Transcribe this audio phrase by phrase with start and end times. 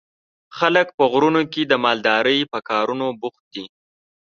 [0.57, 3.65] خلک په غرونو کې د مالدارۍ په کارونو بوخت دي.